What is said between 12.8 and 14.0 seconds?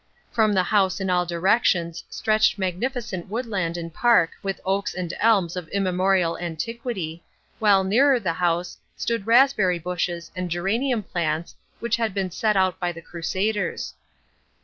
the Crusaders.